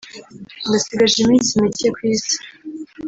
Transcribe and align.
ngo 0.63 0.73
asigaje 0.79 1.17
iminsi 1.21 1.59
mike 1.61 1.87
ku 1.95 2.01
Isi 2.13 2.35